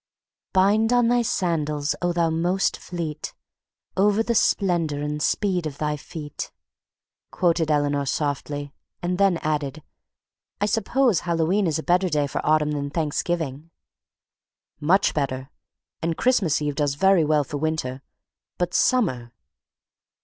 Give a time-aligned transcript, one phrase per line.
[0.51, 3.35] "Bind on thy sandals, oh, thou most fleet.
[3.95, 6.51] Over the splendor and speed of thy feet—"
[7.29, 9.83] quoted Eleanor softly, and then added:
[10.59, 13.69] "I suppose Hallowe'en is a better day for autumn than Thanksgiving."
[14.79, 18.01] "Much better—and Christmas eve does very well for winter,
[18.57, 19.31] but summer..."